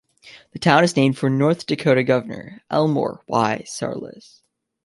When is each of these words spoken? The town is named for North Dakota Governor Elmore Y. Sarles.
The 0.53 0.57
town 0.57 0.83
is 0.83 0.95
named 0.95 1.19
for 1.19 1.29
North 1.29 1.67
Dakota 1.67 2.03
Governor 2.03 2.63
Elmore 2.71 3.21
Y. 3.27 3.63
Sarles. 3.67 4.41